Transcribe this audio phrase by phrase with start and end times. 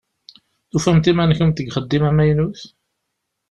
[0.71, 2.59] Tufamt iman-nkent deg uxeddim amaynut?